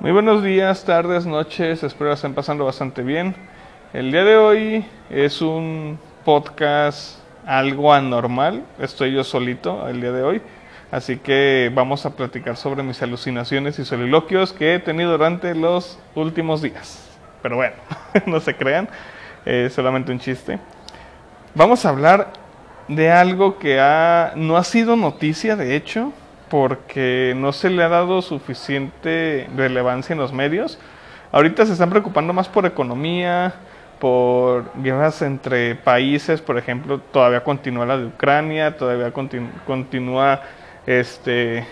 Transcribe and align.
Muy 0.00 0.12
buenos 0.12 0.44
días, 0.44 0.84
tardes, 0.84 1.26
noches, 1.26 1.82
espero 1.82 2.12
estén 2.12 2.32
pasando 2.32 2.64
bastante 2.64 3.02
bien. 3.02 3.34
El 3.92 4.12
día 4.12 4.22
de 4.22 4.36
hoy 4.36 4.86
es 5.10 5.42
un 5.42 5.98
podcast 6.24 7.18
algo 7.44 7.92
anormal, 7.92 8.62
estoy 8.78 9.12
yo 9.12 9.24
solito 9.24 9.88
el 9.88 10.00
día 10.00 10.12
de 10.12 10.22
hoy, 10.22 10.42
así 10.92 11.16
que 11.16 11.72
vamos 11.74 12.06
a 12.06 12.14
platicar 12.14 12.56
sobre 12.56 12.84
mis 12.84 13.02
alucinaciones 13.02 13.80
y 13.80 13.84
soliloquios 13.84 14.52
que 14.52 14.76
he 14.76 14.78
tenido 14.78 15.10
durante 15.10 15.52
los 15.56 15.98
últimos 16.14 16.62
días. 16.62 17.18
Pero 17.42 17.56
bueno, 17.56 17.74
no 18.26 18.38
se 18.38 18.54
crean, 18.54 18.88
es 19.44 19.72
solamente 19.72 20.12
un 20.12 20.20
chiste. 20.20 20.60
Vamos 21.56 21.84
a 21.84 21.88
hablar 21.88 22.34
de 22.86 23.10
algo 23.10 23.58
que 23.58 23.80
ha, 23.80 24.34
no 24.36 24.56
ha 24.58 24.62
sido 24.62 24.94
noticia, 24.94 25.56
de 25.56 25.74
hecho, 25.74 26.12
porque 26.48 27.34
no 27.36 27.52
se 27.52 27.70
le 27.70 27.82
ha 27.82 27.88
dado 27.88 28.22
suficiente 28.22 29.48
relevancia 29.56 30.12
en 30.12 30.18
los 30.18 30.32
medios. 30.32 30.78
Ahorita 31.32 31.66
se 31.66 31.72
están 31.72 31.90
preocupando 31.90 32.32
más 32.32 32.48
por 32.48 32.64
economía, 32.66 33.54
por 33.98 34.72
guerras 34.80 35.22
entre 35.22 35.74
países, 35.74 36.40
por 36.40 36.56
ejemplo, 36.56 37.00
todavía 37.12 37.42
continúa 37.42 37.86
la 37.86 37.98
de 37.98 38.06
Ucrania, 38.06 38.76
todavía 38.76 39.12
continúa 39.12 40.42
este 40.86 41.66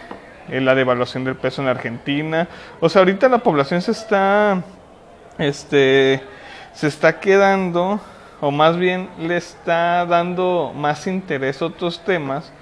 la 0.49 0.75
devaluación 0.75 1.25
del 1.25 1.37
peso 1.37 1.63
en 1.63 1.69
Argentina. 1.69 2.49
O 2.81 2.89
sea, 2.89 3.01
ahorita 3.01 3.29
la 3.29 3.39
población 3.39 3.83
se 3.83 3.93
está 3.93 4.63
este 5.39 6.23
se 6.73 6.87
está 6.89 7.21
quedando 7.21 8.01
o 8.41 8.51
más 8.51 8.77
bien 8.77 9.09
le 9.19 9.37
está 9.37 10.05
dando 10.07 10.73
más 10.77 11.07
interés 11.07 11.63
a 11.63 11.67
otros 11.67 12.05
temas 12.05 12.53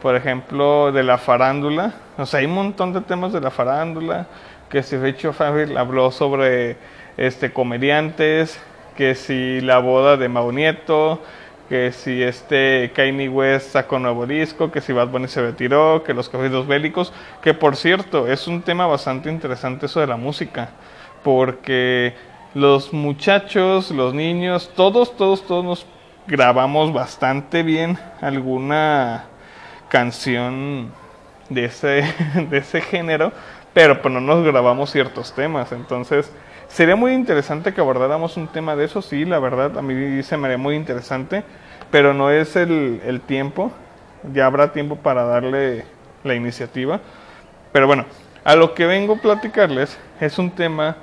por 0.00 0.16
ejemplo, 0.16 0.92
de 0.92 1.02
la 1.02 1.18
farándula. 1.18 1.94
O 2.18 2.26
sea, 2.26 2.40
hay 2.40 2.46
un 2.46 2.54
montón 2.54 2.92
de 2.92 3.00
temas 3.00 3.32
de 3.32 3.40
la 3.40 3.50
farándula. 3.50 4.26
Que 4.68 4.82
si 4.82 4.96
Richard 4.96 5.34
Favre 5.34 5.76
habló 5.76 6.10
sobre 6.10 6.76
este 7.16 7.52
comediantes, 7.52 8.60
que 8.96 9.14
si 9.14 9.60
la 9.60 9.78
boda 9.78 10.16
de 10.16 10.28
Mau 10.28 10.52
Nieto, 10.52 11.20
que 11.68 11.92
si 11.92 12.22
este 12.22 12.90
Kanye 12.94 13.28
West 13.28 13.70
sacó 13.70 13.98
nuevo 13.98 14.26
disco, 14.26 14.72
que 14.72 14.80
si 14.80 14.92
Bad 14.92 15.08
Bunny 15.08 15.28
se 15.28 15.40
retiró, 15.40 16.02
que 16.02 16.14
los 16.14 16.28
corridos 16.28 16.66
bélicos, 16.66 17.12
que 17.42 17.54
por 17.54 17.76
cierto 17.76 18.26
es 18.26 18.48
un 18.48 18.62
tema 18.62 18.86
bastante 18.86 19.30
interesante 19.30 19.86
eso 19.86 20.00
de 20.00 20.08
la 20.08 20.16
música, 20.16 20.70
porque 21.22 22.14
los 22.54 22.92
muchachos, 22.92 23.92
los 23.92 24.14
niños, 24.14 24.70
todos, 24.74 25.16
todos, 25.16 25.46
todos 25.46 25.64
nos 25.64 25.86
grabamos 26.26 26.92
bastante 26.92 27.62
bien 27.62 27.98
alguna 28.20 29.26
canción 29.90 30.90
de 31.50 31.66
ese, 31.66 32.04
de 32.50 32.58
ese 32.58 32.80
género, 32.80 33.32
pero 33.74 34.00
pues 34.00 34.14
no 34.14 34.20
nos 34.20 34.42
grabamos 34.42 34.90
ciertos 34.90 35.34
temas. 35.34 35.72
Entonces, 35.72 36.32
sería 36.68 36.96
muy 36.96 37.12
interesante 37.12 37.74
que 37.74 37.82
abordáramos 37.82 38.38
un 38.38 38.48
tema 38.48 38.74
de 38.76 38.86
eso, 38.86 39.02
sí, 39.02 39.26
la 39.26 39.38
verdad, 39.38 39.76
a 39.76 39.82
mí 39.82 40.22
se 40.22 40.38
me 40.38 40.46
haría 40.46 40.58
muy 40.58 40.76
interesante, 40.76 41.44
pero 41.90 42.14
no 42.14 42.30
es 42.30 42.56
el, 42.56 43.02
el 43.04 43.20
tiempo, 43.20 43.72
ya 44.32 44.46
habrá 44.46 44.72
tiempo 44.72 44.96
para 44.96 45.24
darle 45.24 45.84
la 46.24 46.34
iniciativa. 46.34 47.00
Pero 47.72 47.86
bueno, 47.86 48.06
a 48.44 48.54
lo 48.54 48.74
que 48.74 48.86
vengo 48.86 49.14
a 49.14 49.18
platicarles 49.18 49.98
es 50.20 50.38
un 50.38 50.50
tema, 50.50 50.96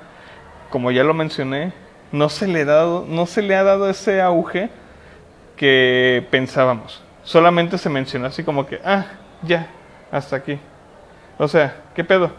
como 0.70 0.90
ya 0.90 1.04
lo 1.04 1.14
mencioné, 1.14 1.72
no 2.10 2.30
se 2.30 2.48
le, 2.48 2.64
dado, 2.64 3.04
no 3.06 3.26
se 3.26 3.42
le 3.42 3.54
ha 3.54 3.62
dado 3.62 3.88
ese 3.90 4.22
auge 4.22 4.70
que 5.56 6.26
pensábamos 6.30 7.02
solamente 7.28 7.76
se 7.76 7.90
mencionó 7.90 8.26
así 8.26 8.42
como 8.42 8.66
que, 8.66 8.80
ah, 8.82 9.04
ya, 9.42 9.68
hasta 10.10 10.36
aquí. 10.36 10.58
O 11.36 11.46
sea, 11.46 11.76
¿qué 11.94 12.02
pedo? 12.02 12.30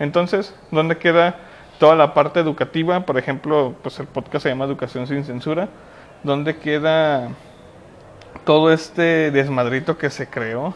Entonces, 0.00 0.56
¿dónde 0.72 0.98
queda 0.98 1.36
toda 1.78 1.94
la 1.94 2.12
parte 2.12 2.40
educativa? 2.40 3.06
Por 3.06 3.16
ejemplo, 3.16 3.76
pues 3.80 4.00
el 4.00 4.08
podcast 4.08 4.42
se 4.42 4.48
llama 4.48 4.64
Educación 4.64 5.06
sin 5.06 5.24
Censura. 5.24 5.68
¿Dónde 6.24 6.56
queda 6.56 7.28
todo 8.44 8.72
este 8.72 9.30
desmadrito 9.30 9.96
que 9.96 10.10
se 10.10 10.28
creó 10.28 10.74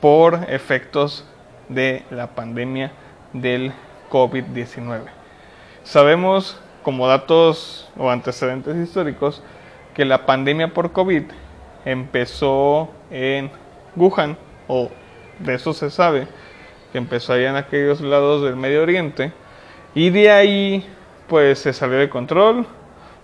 por 0.00 0.34
efectos 0.48 1.24
de 1.68 2.02
la 2.10 2.34
pandemia 2.34 2.90
del 3.32 3.72
COVID-19? 4.10 5.02
Sabemos, 5.84 6.60
como 6.82 7.06
datos 7.06 7.88
o 7.96 8.10
antecedentes 8.10 8.74
históricos, 8.76 9.44
que 9.94 10.04
la 10.04 10.26
pandemia 10.26 10.74
por 10.74 10.90
COVID 10.90 11.22
empezó 11.84 12.90
en 13.10 13.50
Wuhan, 13.96 14.36
o 14.68 14.90
de 15.38 15.54
eso 15.54 15.72
se 15.72 15.90
sabe, 15.90 16.28
que 16.92 16.98
empezó 16.98 17.32
allá 17.32 17.50
en 17.50 17.56
aquellos 17.56 18.00
lados 18.00 18.42
del 18.42 18.56
Medio 18.56 18.82
Oriente, 18.82 19.32
y 19.94 20.10
de 20.10 20.30
ahí 20.30 20.86
pues 21.28 21.60
se 21.60 21.72
salió 21.72 21.98
de 21.98 22.08
control, 22.08 22.66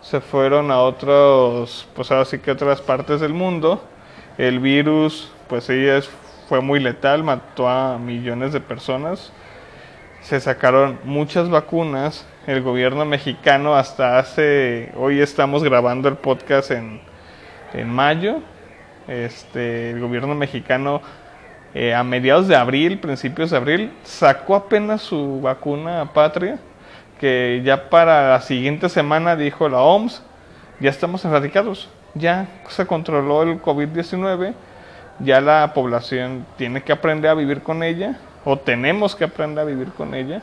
se 0.01 0.21
fueron 0.21 0.71
a 0.71 0.81
otros, 0.81 1.89
pues 1.95 2.11
ahora 2.11 2.25
sí 2.25 2.39
que 2.39 2.51
otras 2.51 2.81
partes 2.81 3.21
del 3.21 3.33
mundo, 3.33 3.83
el 4.39 4.61
virus 4.61 5.33
pues 5.49 5.65
sí 5.65 5.87
fue 6.49 6.61
muy 6.61 6.81
letal, 6.81 7.25
mató 7.25 7.69
a 7.69 7.99
millones 7.99 8.53
de 8.53 8.61
personas, 8.61 9.33
se 10.21 10.41
sacaron 10.41 10.99
muchas 11.05 11.51
vacunas, 11.51 12.27
el 12.47 12.63
gobierno 12.63 13.05
mexicano 13.05 13.75
hasta 13.75 14.19
hace, 14.19 14.93
hoy 14.97 15.21
estamos 15.21 15.65
grabando 15.65 16.09
el 16.09 16.17
podcast 16.17 16.71
en 16.71 17.01
en 17.73 17.91
mayo. 17.91 18.41
Este, 19.09 19.91
el 19.91 20.01
gobierno 20.01 20.35
mexicano 20.35 21.01
eh, 21.75 21.95
a 21.95 22.03
mediados 22.03 22.49
de 22.49 22.57
abril, 22.57 22.99
principios 22.99 23.51
de 23.51 23.57
abril, 23.59 23.93
sacó 24.03 24.57
apenas 24.57 25.03
su 25.03 25.43
vacuna 25.43 26.11
patria, 26.15 26.59
que 27.21 27.61
ya 27.65 27.91
para 27.91 28.31
la 28.31 28.41
siguiente 28.41 28.89
semana 28.89 29.37
dijo 29.37 29.69
la 29.69 29.81
OMS, 29.81 30.23
ya 30.81 30.89
estamos 30.89 31.23
erradicados, 31.25 31.91
ya 32.15 32.49
se 32.69 32.87
controló 32.87 33.43
el 33.43 33.61
COVID-19, 33.61 34.55
ya 35.19 35.41
la 35.41 35.73
población 35.75 36.47
tiene 36.57 36.83
que 36.83 36.93
aprender 36.93 37.31
a 37.31 37.35
vivir 37.35 37.63
con 37.63 37.83
ella, 37.83 38.19
o 38.45 38.57
tenemos 38.59 39.15
que 39.15 39.25
aprender 39.25 39.61
a 39.63 39.65
vivir 39.67 39.89
con 39.89 40.15
ella, 40.15 40.41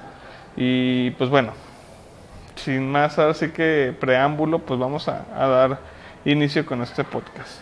y 0.55 1.09
pues 1.11 1.31
bueno, 1.31 1.53
sin 2.55 2.91
más 2.91 3.17
así 3.17 3.49
que 3.49 3.91
preámbulo, 3.99 4.59
pues 4.59 4.79
vamos 4.79 5.07
a 5.07 5.25
dar 5.35 5.79
inicio 6.25 6.65
con 6.65 6.81
este 6.81 7.03
podcast. 7.03 7.61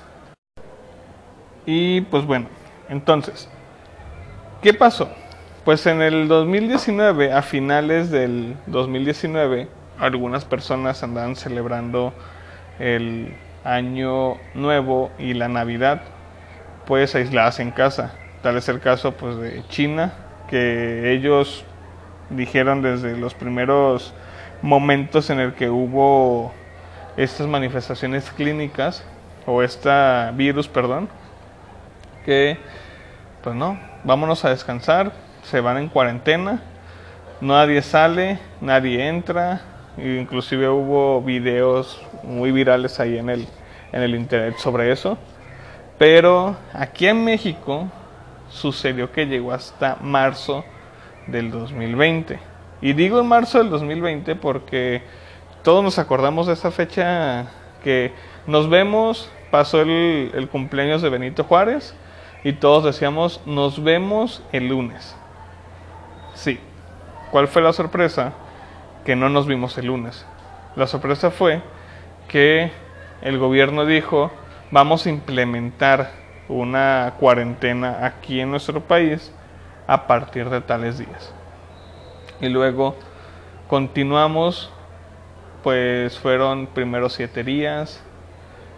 Y 1.65 2.01
pues 2.01 2.25
bueno, 2.25 2.47
entonces, 2.89 3.49
¿qué 4.61 4.73
pasó? 4.73 5.09
Pues 5.65 5.85
en 5.85 6.01
el 6.01 6.27
2019, 6.27 7.33
a 7.33 7.41
finales 7.41 8.09
del 8.09 8.55
2019, 8.67 9.67
algunas 9.99 10.45
personas 10.45 11.03
andaban 11.03 11.35
celebrando 11.35 12.13
el 12.79 13.33
año 13.63 14.37
nuevo 14.55 15.11
y 15.19 15.33
la 15.33 15.47
Navidad, 15.47 16.01
pues 16.87 17.13
aisladas 17.13 17.59
en 17.59 17.71
casa. 17.71 18.13
Tal 18.41 18.57
es 18.57 18.67
el 18.69 18.79
caso 18.79 19.11
pues 19.11 19.37
de 19.37 19.63
China, 19.69 20.13
que 20.49 21.13
ellos 21.13 21.63
dijeron 22.31 22.81
desde 22.81 23.15
los 23.17 23.35
primeros 23.35 24.13
momentos 24.63 25.29
en 25.29 25.39
el 25.39 25.53
que 25.53 25.69
hubo 25.69 26.53
estas 27.17 27.47
manifestaciones 27.47 28.29
clínicas 28.31 29.03
o 29.45 29.61
este 29.61 29.89
virus, 30.33 30.67
perdón, 30.67 31.09
que 32.25 32.57
pues 33.43 33.55
no, 33.55 33.79
vámonos 34.03 34.45
a 34.45 34.49
descansar, 34.49 35.11
se 35.43 35.61
van 35.61 35.77
en 35.77 35.89
cuarentena, 35.89 36.61
nadie 37.41 37.81
sale, 37.81 38.39
nadie 38.61 39.07
entra, 39.07 39.61
inclusive 39.97 40.69
hubo 40.69 41.21
videos 41.21 42.01
muy 42.23 42.51
virales 42.51 42.99
ahí 42.99 43.17
en 43.17 43.29
el, 43.29 43.47
en 43.91 44.01
el 44.01 44.15
internet 44.15 44.57
sobre 44.57 44.91
eso, 44.91 45.17
pero 45.97 46.55
aquí 46.73 47.07
en 47.07 47.23
México 47.23 47.87
sucedió 48.49 49.11
que 49.11 49.25
llegó 49.25 49.53
hasta 49.53 49.97
marzo 50.01 50.63
del 51.27 51.51
2020. 51.51 52.39
Y 52.81 52.93
digo 52.93 53.19
en 53.19 53.27
marzo 53.27 53.59
del 53.59 53.69
2020 53.69 54.35
porque 54.35 55.03
todos 55.63 55.83
nos 55.83 55.99
acordamos 55.99 56.47
de 56.47 56.53
esa 56.53 56.71
fecha 56.71 57.47
que 57.83 58.13
nos 58.47 58.69
vemos, 58.69 59.29
pasó 59.51 59.81
el, 59.81 60.47
cumpleaños 60.51 61.01
de 61.01 61.09
Benito 61.09 61.43
Juárez 61.43 61.95
y 62.43 62.53
todos 62.53 62.83
decíamos, 62.83 63.41
nos 63.45 63.83
vemos 63.83 64.43
el 64.51 64.67
lunes. 64.69 65.15
Sí. 66.33 66.59
¿Cuál 67.29 67.47
fue 67.47 67.61
la 67.61 67.73
sorpresa? 67.73 68.33
Que 69.05 69.15
no 69.15 69.29
nos 69.29 69.45
vimos 69.47 69.77
el 69.77 69.87
lunes. 69.87 70.25
La 70.75 70.87
sorpresa 70.87 71.31
fue 71.31 71.61
que 72.27 72.71
el 73.21 73.37
gobierno 73.37 73.85
dijo, 73.85 74.31
vamos 74.71 75.05
a 75.05 75.09
implementar 75.09 76.11
una 76.49 77.13
cuarentena 77.19 78.05
aquí 78.05 78.41
en 78.41 78.51
nuestro 78.51 78.81
país 78.81 79.33
a 79.87 80.07
partir 80.07 80.49
de 80.49 80.61
tales 80.61 80.97
días. 80.97 81.33
Y 82.39 82.49
luego 82.49 82.95
continuamos 83.67 84.71
pues 85.63 86.17
fueron 86.17 86.67
primero 86.67 87.09
7 87.09 87.43
días, 87.43 88.01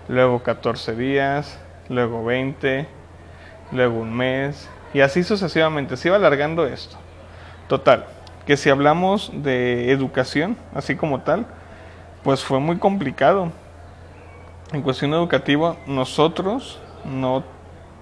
luego 0.07 0.43
14 0.43 0.95
días, 0.95 1.59
luego 1.89 2.23
20, 2.23 2.87
luego 3.71 3.99
un 3.99 4.13
mes, 4.13 4.69
y 4.93 5.01
así 5.01 5.23
sucesivamente. 5.23 5.97
Se 5.97 6.09
iba 6.09 6.17
alargando 6.17 6.65
esto. 6.65 6.97
Total, 7.67 8.05
que 8.45 8.57
si 8.57 8.69
hablamos 8.69 9.31
de 9.33 9.91
educación, 9.91 10.57
así 10.73 10.95
como 10.95 11.21
tal, 11.21 11.45
pues 12.23 12.43
fue 12.43 12.59
muy 12.59 12.77
complicado. 12.77 13.51
En 14.71 14.81
cuestión 14.81 15.13
educativa, 15.13 15.77
nosotros 15.87 16.79
no 17.05 17.43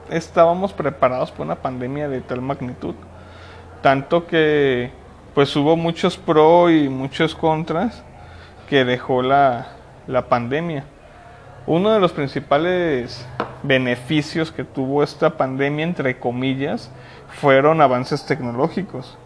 estábamos 0.10 0.74
preparados 0.74 1.32
para 1.32 1.44
una 1.44 1.56
pandemia 1.56 2.10
de 2.10 2.22
tal 2.22 2.42
magnitud. 2.42 2.96
Tanto 3.82 4.28
que 4.28 4.92
pues 5.34 5.56
hubo 5.56 5.78
muchos 5.78 6.18
pro 6.18 6.70
y 6.70 6.90
muchos 6.90 7.34
contras 7.36 8.04
que 8.72 8.86
dejó 8.86 9.22
la, 9.22 9.68
la 10.08 10.30
pandemia. 10.30 10.86
Uno 11.68 11.92
de 11.92 12.00
los 12.00 12.14
principales 12.14 13.28
beneficios 13.64 14.50
que 14.54 14.64
tuvo 14.64 15.04
esta 15.04 15.36
pandemia, 15.36 15.84
entre 15.84 16.18
comillas, 16.20 16.90
fueron 17.42 17.82
avances 17.82 18.26
tecnológicos, 18.26 19.18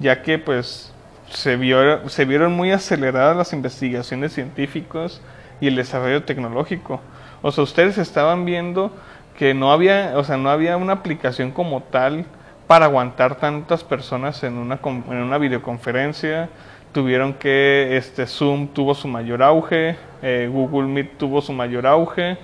ya 0.00 0.22
que 0.22 0.40
pues 0.40 0.92
se, 1.30 1.54
vio, 1.54 2.08
se 2.08 2.24
vieron 2.24 2.56
muy 2.56 2.72
aceleradas 2.72 3.36
las 3.36 3.52
investigaciones 3.52 4.32
científicas 4.32 5.22
y 5.60 5.68
el 5.68 5.76
desarrollo 5.76 6.24
tecnológico. 6.24 7.00
O 7.42 7.52
sea, 7.52 7.62
ustedes 7.62 7.96
estaban 7.96 8.44
viendo 8.44 8.90
que 9.38 9.54
no 9.54 9.70
había, 9.70 10.14
o 10.16 10.24
sea, 10.24 10.36
no 10.36 10.50
había 10.50 10.76
una 10.78 10.94
aplicación 10.94 11.52
como 11.52 11.84
tal 11.84 12.24
para 12.66 12.86
aguantar 12.86 13.36
tantas 13.36 13.84
personas 13.84 14.42
en 14.42 14.58
una, 14.58 14.80
en 14.82 15.16
una 15.22 15.38
videoconferencia. 15.38 16.48
Tuvieron 16.94 17.34
que, 17.34 17.96
este, 17.96 18.24
Zoom 18.26 18.68
tuvo 18.68 18.94
su 18.94 19.08
mayor 19.08 19.42
auge, 19.42 19.96
eh, 20.22 20.48
Google 20.50 20.86
Meet 20.86 21.18
tuvo 21.18 21.42
su 21.42 21.52
mayor 21.52 21.88
auge, 21.88 22.38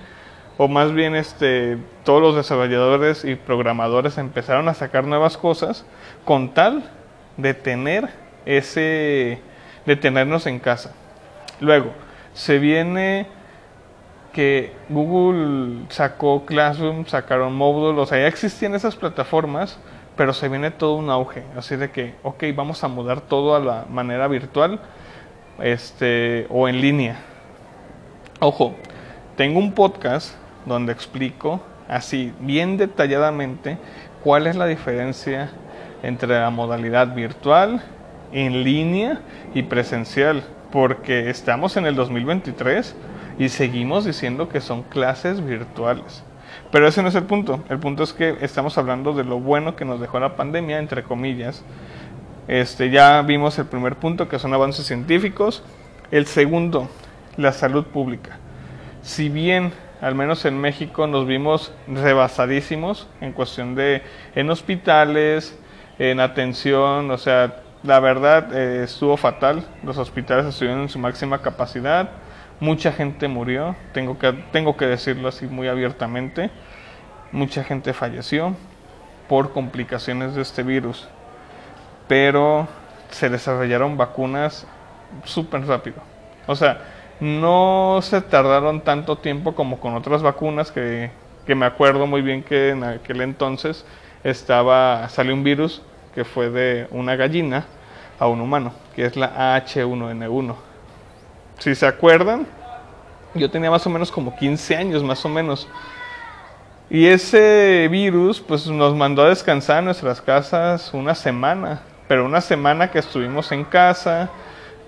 o 0.57 0.67
más 0.67 0.91
bien, 0.91 1.15
este, 1.15 1.77
todos 2.03 2.21
los 2.21 2.35
desarrolladores 2.35 3.23
y 3.23 3.35
programadores 3.35 4.17
empezaron 4.17 4.67
a 4.67 4.73
sacar 4.73 5.05
nuevas 5.05 5.37
cosas 5.37 5.85
con 6.25 6.53
tal 6.53 6.83
de 7.37 7.53
tener 7.53 8.09
ese, 8.45 9.39
de 9.85 9.95
tenernos 9.95 10.45
en 10.45 10.59
casa. 10.59 10.93
Luego, 11.61 11.93
se 12.33 12.59
viene 12.59 13.27
que 14.33 14.73
Google 14.89 15.85
sacó 15.87 16.45
Classroom, 16.45 17.05
sacaron 17.05 17.53
Moodle, 17.53 18.01
o 18.01 18.05
sea, 18.05 18.19
ya 18.19 18.27
existían 18.27 18.75
esas 18.75 18.97
plataformas, 18.97 19.79
pero 20.21 20.35
se 20.35 20.49
viene 20.49 20.69
todo 20.69 20.97
un 20.97 21.09
auge, 21.09 21.41
así 21.57 21.75
de 21.77 21.89
que, 21.89 22.13
ok, 22.21 22.43
vamos 22.55 22.83
a 22.83 22.87
mudar 22.87 23.21
todo 23.21 23.55
a 23.55 23.59
la 23.59 23.85
manera 23.89 24.27
virtual 24.27 24.79
este, 25.57 26.45
o 26.51 26.67
en 26.67 26.79
línea. 26.79 27.15
Ojo, 28.39 28.75
tengo 29.35 29.57
un 29.57 29.73
podcast 29.73 30.35
donde 30.67 30.93
explico 30.93 31.59
así 31.87 32.31
bien 32.39 32.77
detalladamente 32.77 33.79
cuál 34.23 34.45
es 34.45 34.55
la 34.55 34.67
diferencia 34.67 35.49
entre 36.03 36.39
la 36.39 36.51
modalidad 36.51 37.15
virtual, 37.15 37.81
en 38.31 38.63
línea 38.63 39.21
y 39.55 39.63
presencial, 39.63 40.43
porque 40.71 41.31
estamos 41.31 41.77
en 41.77 41.87
el 41.87 41.95
2023 41.95 42.95
y 43.39 43.49
seguimos 43.49 44.05
diciendo 44.05 44.49
que 44.49 44.61
son 44.61 44.83
clases 44.83 45.43
virtuales. 45.43 46.23
Pero 46.71 46.87
ese 46.87 47.01
no 47.03 47.09
es 47.09 47.15
el 47.15 47.23
punto. 47.23 47.63
El 47.69 47.79
punto 47.79 48.03
es 48.03 48.13
que 48.13 48.37
estamos 48.41 48.77
hablando 48.77 49.13
de 49.13 49.23
lo 49.23 49.39
bueno 49.39 49.75
que 49.75 49.85
nos 49.85 49.99
dejó 49.99 50.19
la 50.19 50.35
pandemia, 50.35 50.79
entre 50.79 51.03
comillas. 51.03 51.63
Este, 52.47 52.89
ya 52.89 53.21
vimos 53.21 53.59
el 53.59 53.65
primer 53.65 53.97
punto, 53.97 54.29
que 54.29 54.39
son 54.39 54.53
avances 54.53 54.85
científicos. 54.85 55.63
El 56.11 56.25
segundo, 56.25 56.89
la 57.37 57.51
salud 57.51 57.85
pública. 57.85 58.37
Si 59.01 59.29
bien, 59.29 59.73
al 59.99 60.15
menos 60.15 60.45
en 60.45 60.59
México, 60.59 61.07
nos 61.07 61.27
vimos 61.27 61.73
rebasadísimos 61.87 63.07
en 63.19 63.33
cuestión 63.33 63.75
de 63.75 64.01
en 64.35 64.49
hospitales, 64.49 65.57
en 65.99 66.19
atención, 66.19 67.11
o 67.11 67.17
sea, 67.17 67.61
la 67.83 67.99
verdad 67.99 68.53
eh, 68.55 68.83
estuvo 68.83 69.17
fatal. 69.17 69.63
Los 69.83 69.97
hospitales 69.97 70.45
estuvieron 70.45 70.81
en 70.81 70.89
su 70.89 70.99
máxima 70.99 71.41
capacidad 71.41 72.09
Mucha 72.61 72.91
gente 72.91 73.27
murió, 73.27 73.75
tengo 73.91 74.19
que, 74.19 74.33
tengo 74.51 74.77
que 74.77 74.85
decirlo 74.85 75.29
así 75.29 75.47
muy 75.47 75.67
abiertamente. 75.67 76.51
Mucha 77.31 77.63
gente 77.63 77.91
falleció 77.91 78.55
por 79.27 79.51
complicaciones 79.51 80.35
de 80.35 80.43
este 80.43 80.61
virus. 80.61 81.07
Pero 82.07 82.67
se 83.09 83.29
desarrollaron 83.29 83.97
vacunas 83.97 84.67
súper 85.23 85.65
rápido. 85.65 86.03
O 86.45 86.55
sea, 86.55 86.81
no 87.19 87.97
se 88.03 88.21
tardaron 88.21 88.81
tanto 88.81 89.15
tiempo 89.17 89.55
como 89.55 89.79
con 89.79 89.95
otras 89.95 90.21
vacunas 90.21 90.71
que, 90.71 91.09
que 91.47 91.55
me 91.55 91.65
acuerdo 91.65 92.05
muy 92.05 92.21
bien 92.21 92.43
que 92.43 92.69
en 92.69 92.83
aquel 92.83 93.21
entonces 93.21 93.87
estaba 94.23 95.09
salió 95.09 95.33
un 95.33 95.43
virus 95.43 95.81
que 96.13 96.25
fue 96.25 96.51
de 96.51 96.87
una 96.91 97.15
gallina 97.15 97.65
a 98.19 98.27
un 98.27 98.39
humano, 98.39 98.71
que 98.95 99.05
es 99.05 99.17
la 99.17 99.57
H1N1 99.65 100.70
si 101.61 101.75
se 101.75 101.85
acuerdan, 101.85 102.47
yo 103.35 103.49
tenía 103.51 103.69
más 103.69 103.85
o 103.85 103.89
menos 103.91 104.11
como 104.11 104.35
15 104.35 104.75
años, 104.75 105.03
más 105.03 105.23
o 105.23 105.29
menos. 105.29 105.67
Y 106.89 107.05
ese 107.05 107.87
virus 107.89 108.41
pues 108.41 108.65
nos 108.65 108.95
mandó 108.95 109.21
a 109.21 109.29
descansar 109.29 109.79
en 109.79 109.85
nuestras 109.85 110.19
casas 110.21 110.91
una 110.91 111.13
semana, 111.13 111.81
pero 112.07 112.25
una 112.25 112.41
semana 112.41 112.89
que 112.89 112.97
estuvimos 112.97 113.51
en 113.51 113.63
casa, 113.63 114.31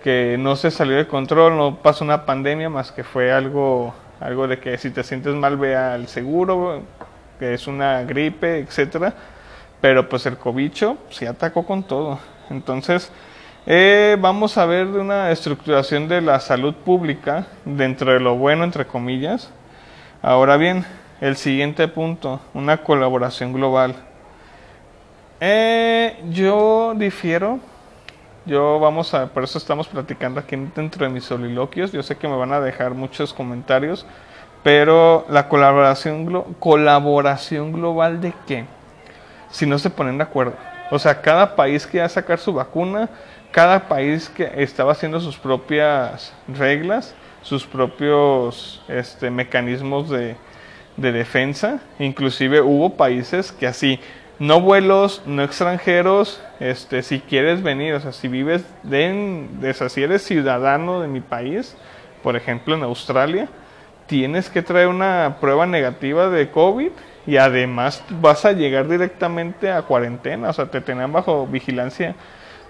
que 0.04 0.36
no 0.40 0.56
se 0.56 0.72
salió 0.72 0.98
de 0.98 1.08
control, 1.08 1.56
no 1.56 1.78
pasó 1.78 2.04
una 2.04 2.25
pandemia 2.25 2.70
más 2.70 2.92
que 2.92 3.04
fue 3.04 3.31
algo 3.31 3.94
algo 4.20 4.48
de 4.48 4.60
que 4.60 4.78
si 4.80 4.90
te 4.90 5.04
sientes 5.04 5.36
mal 5.36 5.58
ve 5.58 5.75
al 5.75 6.08
seguro, 6.08 6.81
que 7.38 7.54
es 7.54 7.68
una 7.68 8.02
gripe, 8.04 8.60
etcétera. 8.60 9.14
Pero 9.80 10.10
pues 10.10 10.25
el 10.25 10.38
cobicho 10.38 10.98
se 11.10 11.28
atacó 11.28 11.66
con 11.66 11.84
todo. 11.84 12.18
Entonces, 12.50 13.12
eh, 13.65 14.18
vamos 14.19 14.57
a 14.57 14.65
ver 14.65 14.88
de 14.88 15.00
una 15.00 15.31
estructuración 15.31 16.07
de 16.07 16.21
la 16.21 16.39
salud 16.39 16.74
pública 16.74 17.48
dentro 17.63 18.12
de 18.12 18.19
lo 18.19 18.36
bueno, 18.36 18.63
entre 18.63 18.86
comillas. 18.86 19.51
Ahora 20.21 20.57
bien, 20.57 20.86
el 21.21 21.38
siguiente 21.38 21.88
punto, 21.88 22.42
una 22.54 22.77
colaboración 22.77 23.54
global. 23.54 23.95
Eh, 25.39 26.18
yo 26.30 26.94
difiero. 26.95 27.60
Yo 28.45 28.77
vamos 28.80 29.13
a, 29.13 29.27
por 29.27 29.45
eso 29.45 29.57
estamos 29.57 29.88
platicando 29.88 30.39
aquí 30.42 30.57
dentro 30.75 31.06
de 31.06 31.12
mis 31.12 31.24
soliloquios. 31.24 31.94
Yo 31.94 32.04
sé 32.04 32.18
que 32.18 32.27
me 32.27 32.36
van 32.36 32.51
a 32.51 32.60
dejar 32.60 32.94
muchos 32.94 33.33
comentarios, 33.33 34.06
pero 34.63 35.25
la 35.30 35.48
colaboración, 35.48 36.56
colaboración 36.60 37.71
global 37.71 38.19
de 38.19 38.33
qué? 38.45 38.65
Si 39.50 39.65
no 39.65 39.80
se 39.80 39.89
ponen 39.89 40.18
de 40.18 40.24
acuerdo. 40.24 40.56
O 40.92 41.00
sea, 41.00 41.21
cada 41.21 41.56
país 41.56 41.88
que 41.88 42.00
va 42.00 42.06
a 42.06 42.10
sacar 42.10 42.38
su 42.39 42.54
vacuna, 42.54 43.10
cada 43.53 43.88
país 43.88 44.29
que 44.29 44.51
estaba 44.57 44.93
haciendo 44.93 45.19
sus 45.19 45.38
propias 45.38 46.33
reglas, 46.48 47.13
sus 47.43 47.67
propios 47.67 48.81
este, 48.88 49.29
mecanismos 49.29 50.10
de, 50.10 50.36
defensa. 50.98 51.79
Inclusive 52.00 52.62
hubo 52.62 52.98
países 52.98 53.51
que 53.51 53.67
así, 53.67 54.00
no 54.39 54.60
vuelos, 54.60 55.22
no 55.27 55.43
extranjeros, 55.43 56.41
este, 56.60 57.03
si 57.03 57.19
quieres 57.19 57.62
venir, 57.62 57.93
o 57.93 58.00
sea, 58.00 58.12
si 58.12 58.27
vives, 58.27 58.65
de, 58.81 59.48
de 59.60 59.89
si 59.89 60.01
eres 60.01 60.24
ciudadano 60.24 61.00
de 61.00 61.07
mi 61.07 61.22
país, 61.22 61.77
por 62.24 62.36
ejemplo 62.36 62.74
en 62.74 62.81
Australia, 62.81 63.48
tienes 64.07 64.50
que 64.50 64.63
traer 64.63 64.88
una 64.88 65.38
prueba 65.39 65.67
negativa 65.67 66.29
de 66.29 66.50
COVID 66.50 66.91
y 67.27 67.38
además 67.38 68.03
vas 68.19 68.45
a 68.45 68.51
llegar 68.51 68.88
directamente 68.88 69.72
a 69.72 69.83
cuarentena, 69.83 70.50
o 70.50 70.53
sea, 70.53 70.65
te 70.65 70.81
tenían 70.81 71.12
bajo 71.12 71.45
vigilancia 71.45 72.15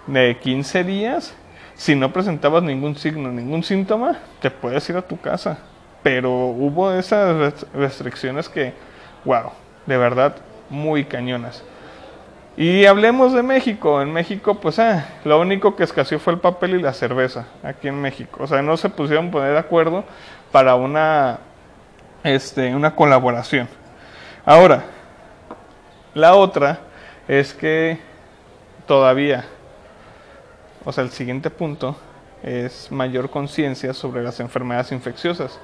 de 0.07 0.37
15 0.37 0.83
días, 0.83 1.35
si 1.75 1.95
no 1.95 2.11
presentabas 2.11 2.63
ningún 2.63 2.95
signo, 2.95 3.31
ningún 3.31 3.63
síntoma, 3.63 4.19
te 4.41 4.51
puedes 4.51 4.87
ir 4.89 4.97
a 4.97 5.01
tu 5.01 5.19
casa. 5.19 5.57
Pero 6.01 6.31
hubo 6.31 6.91
esas 6.91 7.65
restricciones 7.73 8.49
que, 8.49 8.73
wow, 9.25 9.51
de 9.85 9.97
verdad, 9.97 10.35
muy 10.69 11.05
cañonas. 11.05 11.63
Y 12.55 12.85
hablemos 12.85 13.33
de 13.33 13.41
México. 13.41 14.01
En 14.01 14.13
México, 14.13 14.55
pues, 14.55 14.77
ah, 14.79 15.05
lo 15.23 15.39
único 15.39 15.75
que 15.75 15.83
escaseó 15.83 16.19
fue 16.19 16.33
el 16.33 16.39
papel 16.39 16.75
y 16.75 16.81
la 16.81 16.93
cerveza, 16.93 17.47
aquí 17.63 17.87
en 17.87 17.99
México. 17.99 18.43
O 18.43 18.47
sea, 18.47 18.61
no 18.61 18.77
se 18.77 18.89
pusieron 18.89 19.31
poner 19.31 19.53
de 19.53 19.59
acuerdo 19.59 20.03
para 20.51 20.75
una, 20.75 21.39
este, 22.23 22.75
una 22.75 22.95
colaboración. 22.95 23.67
Ahora, 24.45 24.83
la 26.13 26.35
otra 26.35 26.79
es 27.27 27.53
que 27.53 27.97
todavía 28.85 29.45
o 30.85 30.91
sea, 30.91 31.03
el 31.03 31.11
siguiente 31.11 31.49
punto 31.49 31.95
es 32.43 32.91
mayor 32.91 33.29
conciencia 33.29 33.93
sobre 33.93 34.21
las 34.21 34.39
enfermedades 34.39 34.91
infecciosas. 34.91 35.59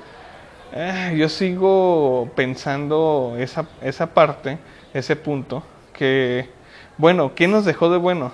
Eh, 0.71 1.15
yo 1.17 1.27
sigo 1.29 2.29
pensando 2.35 3.35
esa, 3.38 3.67
esa 3.81 4.13
parte, 4.13 4.57
ese 4.93 5.15
punto, 5.15 5.63
que, 5.93 6.49
bueno, 6.97 7.33
¿qué 7.35 7.47
nos 7.47 7.65
dejó 7.65 7.89
de 7.89 7.97
bueno? 7.97 8.31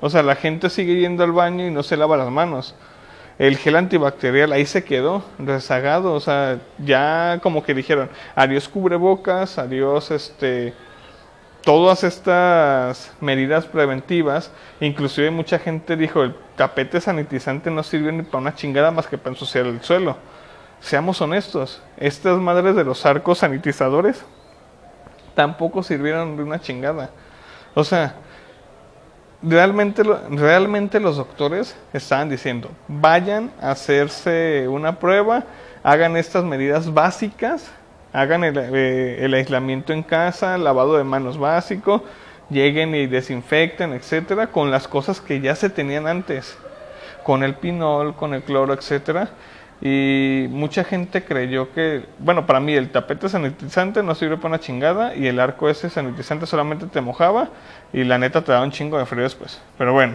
O 0.00 0.10
sea, 0.10 0.22
la 0.22 0.34
gente 0.34 0.70
sigue 0.70 0.96
yendo 0.96 1.24
al 1.24 1.32
baño 1.32 1.66
y 1.66 1.70
no 1.70 1.82
se 1.82 1.96
lava 1.96 2.16
las 2.16 2.30
manos. 2.30 2.74
El 3.38 3.56
gel 3.56 3.76
antibacterial 3.76 4.52
ahí 4.52 4.66
se 4.66 4.84
quedó, 4.84 5.24
rezagado. 5.38 6.14
O 6.14 6.20
sea, 6.20 6.58
ya 6.78 7.40
como 7.42 7.62
que 7.64 7.74
dijeron, 7.74 8.08
adiós 8.34 8.68
cubrebocas, 8.68 9.58
adiós 9.58 10.10
este, 10.10 10.72
todas 11.64 12.04
estas 12.04 13.12
medidas 13.20 13.64
preventivas, 13.66 14.50
inclusive 14.80 15.30
mucha 15.30 15.58
gente 15.58 15.96
dijo, 15.96 16.22
el 16.22 16.36
tapete 16.56 17.00
sanitizante 17.00 17.70
no 17.70 17.82
sirve 17.82 18.12
ni 18.12 18.22
para 18.22 18.38
una 18.38 18.54
chingada 18.54 18.90
más 18.90 19.06
que 19.06 19.18
para 19.18 19.30
ensuciar 19.30 19.66
el 19.66 19.80
suelo. 19.82 20.16
Seamos 20.80 21.20
honestos, 21.22 21.82
estas 21.96 22.38
madres 22.38 22.76
de 22.76 22.84
los 22.84 23.04
arcos 23.06 23.38
sanitizadores 23.38 24.22
tampoco 25.34 25.82
sirvieron 25.82 26.36
de 26.36 26.42
una 26.42 26.60
chingada. 26.60 27.10
O 27.74 27.82
sea, 27.82 28.14
realmente, 29.42 30.02
realmente 30.02 31.00
los 31.00 31.16
doctores 31.16 31.74
estaban 31.94 32.28
diciendo, 32.28 32.70
vayan 32.88 33.50
a 33.60 33.70
hacerse 33.70 34.66
una 34.68 34.98
prueba, 34.98 35.44
hagan 35.82 36.16
estas 36.16 36.44
medidas 36.44 36.92
básicas 36.92 37.72
hagan 38.14 38.44
eh, 38.44 39.18
el, 39.20 39.34
aislamiento 39.34 39.92
en 39.92 40.04
casa, 40.04 40.56
lavado 40.56 40.96
de 40.96 41.04
manos 41.04 41.36
básico, 41.36 42.04
lleguen 42.48 42.94
y 42.94 43.06
desinfecten, 43.06 43.92
etcétera, 43.92 44.46
con 44.46 44.70
las 44.70 44.86
cosas 44.86 45.20
que 45.20 45.40
ya 45.40 45.56
se 45.56 45.68
tenían 45.68 46.06
antes, 46.06 46.56
con 47.24 47.42
el 47.42 47.54
pinol, 47.56 48.14
con 48.14 48.32
el 48.32 48.42
cloro, 48.42 48.72
etcétera. 48.72 49.30
Y 49.82 50.46
mucha 50.50 50.84
gente 50.84 51.24
creyó 51.24 51.72
que, 51.72 52.04
bueno, 52.20 52.46
para 52.46 52.60
mí 52.60 52.72
el 52.74 52.90
tapete 52.90 53.28
sanitizante 53.28 54.02
no 54.04 54.14
sirve 54.14 54.36
para 54.36 54.48
una 54.48 54.60
chingada 54.60 55.16
y 55.16 55.26
el 55.26 55.40
arco 55.40 55.68
ese 55.68 55.90
sanitizante 55.90 56.46
solamente 56.46 56.86
te 56.86 57.00
mojaba 57.00 57.48
y 57.92 58.04
la 58.04 58.16
neta 58.16 58.42
te 58.42 58.52
daba 58.52 58.64
un 58.64 58.70
chingo 58.70 58.96
de 58.96 59.06
frío 59.06 59.24
después. 59.24 59.60
Pero 59.76 59.92
bueno, 59.92 60.14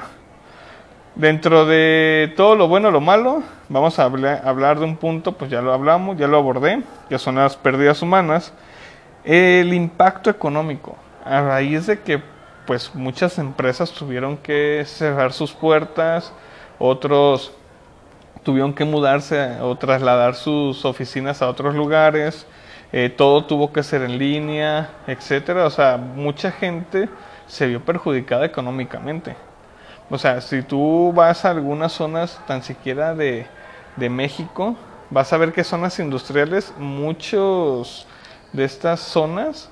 Dentro 1.20 1.66
de 1.66 2.34
todo 2.38 2.56
lo 2.56 2.70
bueno 2.70 2.92
lo 2.92 3.02
malo, 3.02 3.44
vamos 3.68 4.00
a 4.00 4.06
hablar 4.06 4.80
de 4.80 4.86
un 4.86 4.96
punto, 4.96 5.34
pues 5.34 5.52
ya 5.52 5.62
lo 5.62 5.74
hablamos, 5.74 6.18
ya 6.18 6.28
lo 6.28 6.38
abordé, 6.38 6.82
que 7.10 7.20
son 7.20 7.36
las 7.36 7.58
pérdidas 7.58 8.02
humanas. 8.02 8.54
El 9.26 9.74
impacto 9.74 10.30
económico, 10.30 10.96
a 11.26 11.42
raíz 11.42 11.88
de 11.88 12.00
que 12.00 12.24
pues 12.66 12.96
muchas 12.96 13.38
empresas 13.38 13.92
tuvieron 13.92 14.38
que 14.38 14.84
cerrar 14.86 15.34
sus 15.34 15.52
puertas, 15.52 16.32
otros 16.78 17.52
tuvieron 18.44 18.74
que 18.74 18.86
mudarse 18.86 19.60
o 19.60 19.76
trasladar 19.76 20.36
sus 20.36 20.86
oficinas 20.86 21.42
a 21.42 21.50
otros 21.50 21.76
lugares, 21.76 22.48
eh, 22.94 23.10
todo 23.10 23.44
tuvo 23.44 23.74
que 23.74 23.84
ser 23.84 24.04
en 24.04 24.18
línea, 24.18 24.90
etcétera. 25.06 25.66
O 25.66 25.70
sea, 25.70 25.98
mucha 25.98 26.50
gente 26.50 27.10
se 27.46 27.68
vio 27.68 27.84
perjudicada 27.84 28.46
económicamente. 28.46 29.49
O 30.10 30.18
sea, 30.18 30.42
si 30.42 30.64
tú 30.64 31.14
vas 31.14 31.46
a 31.46 31.52
algunas 31.52 31.92
zonas 31.92 32.40
tan 32.48 32.64
siquiera 32.64 33.14
de, 33.14 33.48
México, 33.98 34.76
vas 35.10 35.34
a 35.34 35.38
ver 35.38 35.52
que 35.52 35.64
zonas 35.64 36.00
industriales, 36.00 36.74
muchos 36.78 38.08
de 38.54 38.64
estas 38.64 39.02
zonas 39.02 39.70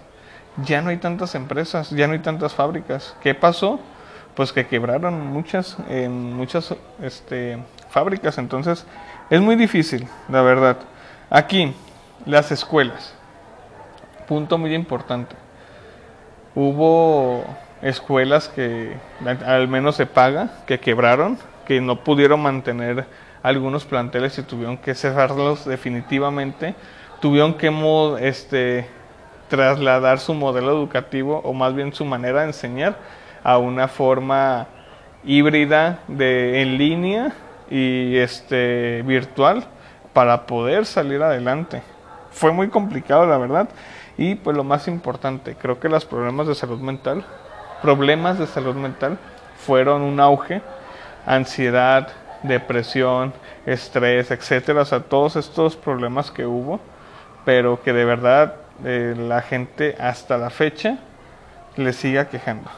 ya 0.66 0.82
no 0.82 0.90
hay 0.90 0.98
tantas 0.98 1.34
empresas, 1.34 1.90
ya 1.92 2.08
no 2.08 2.14
hay 2.14 2.20
tantas 2.20 2.54
fábricas. 2.54 3.16
¿Qué 3.22 3.34
pasó? 3.34 3.80
Pues 4.36 4.52
que 4.52 4.68
quebraron 4.68 5.28
muchas, 5.28 5.78
muchas 6.10 6.76
este, 7.02 7.58
fábricas. 7.90 8.38
Entonces, 8.38 8.86
es 9.30 9.42
muy 9.42 9.56
difícil, 9.56 10.08
la 10.30 10.42
verdad. 10.42 10.78
Aquí, 11.30 11.74
las 12.26 12.52
escuelas. 12.52 13.14
Punto 14.28 14.58
muy 14.58 14.76
importante. 14.76 15.36
Hubo 16.54 17.46
escuelas 17.82 18.50
que 18.50 18.94
al 19.46 19.68
menos 19.68 19.96
se 19.96 20.06
paga, 20.06 20.50
que 20.66 20.80
quebraron, 20.80 21.38
que 21.66 21.82
no 21.82 22.04
pudieron 22.04 22.42
mantener 22.42 23.06
algunos 23.44 23.86
planteles 23.86 24.38
y 24.40 24.44
tuvieron 24.44 24.78
que 24.78 24.96
cerrarlos 24.96 25.66
definitivamente, 25.66 26.76
tuvieron 27.20 27.54
que 27.54 27.72
este, 28.22 28.88
trasladar 29.48 30.20
su 30.20 30.34
modelo 30.34 30.72
educativo 30.72 31.42
o 31.44 31.54
más 31.54 31.74
bien 31.74 31.94
su 31.94 32.06
manera 32.06 32.42
de 32.42 32.48
enseñar 32.48 32.96
a 33.44 33.58
una 33.58 33.88
forma 33.88 34.68
híbrida 35.24 36.00
de 36.08 36.62
en 36.62 36.78
línea 36.78 37.34
y 37.70 38.18
este 38.18 39.04
virtual 39.04 39.66
para 40.14 40.46
poder 40.46 40.86
salir 40.86 41.22
adelante. 41.22 41.82
Fue 42.32 42.52
muy 42.52 42.70
complicado, 42.70 43.26
la 43.26 43.38
verdad. 43.38 43.70
Y 44.18 44.36
pues 44.36 44.58
lo 44.58 44.64
más 44.64 44.88
importante, 44.88 45.56
creo 45.56 45.80
que 45.80 45.90
los 45.90 46.06
problemas 46.06 46.48
de 46.48 46.56
salud 46.56 46.80
mental 46.80 47.24
problemas 47.82 48.40
de 48.40 48.48
salud 48.48 48.76
mental 48.76 49.18
fueron 49.58 50.02
un 50.02 50.20
auge, 50.20 50.62
ansiedad, 51.26 52.10
depresión, 52.44 53.34
estrés, 53.66 54.32
etcétera, 54.32 54.82
o 54.82 54.86
sea, 54.86 55.02
todos 55.02 55.36
estos 55.36 55.76
problemas 55.76 56.32
que 56.32 56.46
hubo, 56.46 56.80
pero 57.46 57.82
que 57.82 57.94
de 57.94 58.06
verdad 58.06 58.56
eh, 58.86 59.16
la 59.18 59.42
gente 59.42 59.96
hasta 60.00 60.38
la 60.38 60.50
fecha 60.50 61.00
le 61.76 61.94
siga 61.94 62.30
quejando. 62.30 62.70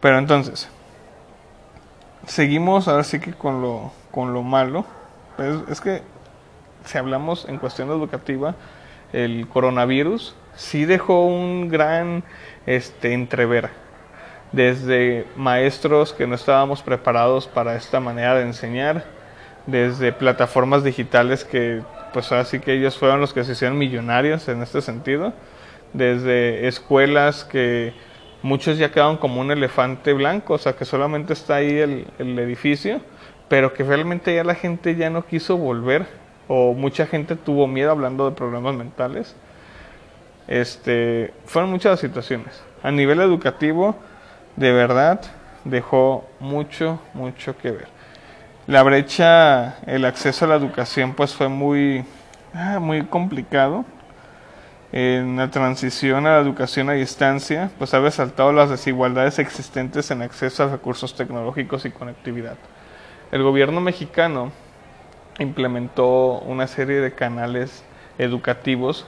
Pero 0.00 0.18
entonces, 0.18 0.68
seguimos 2.26 2.88
ahora 2.88 3.04
sí 3.04 3.20
que 3.20 3.32
con 3.32 3.62
lo, 3.62 3.92
con 4.10 4.32
lo 4.32 4.42
malo. 4.42 4.84
es 5.68 5.80
que 5.80 6.02
si 6.84 6.98
hablamos 6.98 7.46
en 7.48 7.58
cuestión 7.58 7.88
educativa, 7.90 8.54
el 9.12 9.48
coronavirus 9.48 10.34
sí 10.54 10.84
dejó 10.84 11.24
un 11.24 11.68
gran 11.68 12.24
este, 12.66 13.14
entrever 13.14 13.70
desde 14.52 15.26
maestros 15.36 16.12
que 16.12 16.26
no 16.26 16.34
estábamos 16.34 16.82
preparados 16.82 17.46
para 17.46 17.76
esta 17.76 18.00
manera 18.00 18.34
de 18.34 18.42
enseñar, 18.42 19.04
desde 19.66 20.12
plataformas 20.12 20.82
digitales 20.82 21.44
que 21.44 21.82
pues 22.12 22.32
así 22.32 22.58
que 22.58 22.72
ellos 22.72 22.96
fueron 22.96 23.20
los 23.20 23.34
que 23.34 23.44
se 23.44 23.52
hicieron 23.52 23.76
millonarios 23.76 24.48
en 24.48 24.62
este 24.62 24.80
sentido, 24.80 25.34
desde 25.92 26.66
escuelas 26.66 27.44
que 27.44 27.92
muchos 28.42 28.78
ya 28.78 28.90
quedaron 28.90 29.18
como 29.18 29.40
un 29.40 29.50
elefante 29.50 30.12
blanco, 30.14 30.54
o 30.54 30.58
sea 30.58 30.72
que 30.72 30.84
solamente 30.84 31.32
está 31.34 31.56
ahí 31.56 31.78
el, 31.78 32.06
el 32.18 32.38
edificio, 32.38 33.00
pero 33.48 33.74
que 33.74 33.84
realmente 33.84 34.34
ya 34.34 34.44
la 34.44 34.54
gente 34.54 34.96
ya 34.96 35.10
no 35.10 35.26
quiso 35.26 35.56
volver 35.56 36.06
o 36.48 36.72
mucha 36.72 37.06
gente 37.06 37.36
tuvo 37.36 37.66
miedo 37.66 37.90
hablando 37.90 38.28
de 38.28 38.34
problemas 38.34 38.74
mentales. 38.74 39.36
Este, 40.48 41.32
fueron 41.44 41.70
muchas 41.70 42.00
situaciones. 42.00 42.62
A 42.82 42.90
nivel 42.90 43.20
educativo, 43.20 43.96
de 44.58 44.72
verdad 44.72 45.20
dejó 45.64 46.28
mucho, 46.40 47.00
mucho 47.14 47.56
que 47.56 47.70
ver. 47.70 47.88
La 48.66 48.82
brecha, 48.82 49.78
el 49.86 50.04
acceso 50.04 50.44
a 50.44 50.48
la 50.48 50.56
educación, 50.56 51.14
pues 51.14 51.32
fue 51.32 51.48
muy, 51.48 52.04
ah, 52.52 52.78
muy 52.80 53.04
complicado. 53.04 53.84
En 54.90 55.36
la 55.36 55.50
transición 55.50 56.26
a 56.26 56.36
la 56.36 56.38
educación 56.40 56.88
a 56.88 56.94
distancia, 56.94 57.70
pues 57.78 57.94
ha 57.94 58.00
resaltado 58.00 58.52
las 58.52 58.70
desigualdades 58.70 59.38
existentes 59.38 60.10
en 60.10 60.22
acceso 60.22 60.64
a 60.64 60.68
recursos 60.68 61.14
tecnológicos 61.14 61.84
y 61.84 61.90
conectividad. 61.90 62.56
El 63.30 63.42
gobierno 63.42 63.80
mexicano 63.80 64.50
implementó 65.38 66.40
una 66.40 66.66
serie 66.66 67.00
de 67.00 67.12
canales 67.12 67.84
educativos 68.16 69.06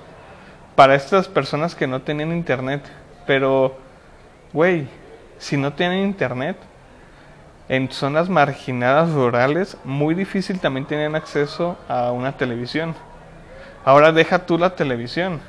para 0.76 0.95
estas 0.95 1.28
personas 1.28 1.75
que 1.75 1.87
no 1.87 2.02
tenían 2.02 2.33
internet, 2.33 2.83
pero, 3.26 3.76
güey, 4.52 4.87
si 5.41 5.57
no 5.57 5.73
tienen 5.73 6.05
internet, 6.05 6.57
en 7.69 7.91
zonas 7.91 8.29
marginadas 8.29 9.11
rurales, 9.11 9.77
muy 9.85 10.15
difícil 10.15 10.61
también 10.61 10.87
tienen 10.87 11.17
acceso 11.17 11.79
a 11.89 12.13
una 12.13 12.37
televisión. 12.37 12.95
Ahora 13.85 14.13
deja 14.13 14.45
tú 14.45 14.59
la 14.59 14.77
televisión, 14.77 15.41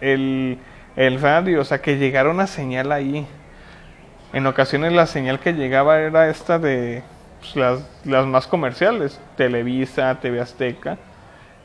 el, 0.00 0.58
el 0.96 1.20
radio, 1.20 1.60
o 1.60 1.64
sea, 1.64 1.80
que 1.80 1.98
llegara 1.98 2.30
una 2.30 2.48
señal 2.48 2.90
ahí. 2.90 3.26
En 4.32 4.46
ocasiones 4.46 4.92
la 4.92 5.06
señal 5.06 5.38
que 5.38 5.52
llegaba 5.52 6.00
era 6.00 6.28
esta 6.28 6.58
de 6.58 7.04
pues, 7.38 7.54
las, 7.54 7.88
las 8.04 8.26
más 8.26 8.48
comerciales, 8.48 9.20
Televisa, 9.36 10.18
TV 10.20 10.40
Azteca, 10.40 10.98